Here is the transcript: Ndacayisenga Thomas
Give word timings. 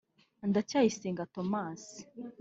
Ndacayisenga 0.49 1.23
Thomas 1.33 1.81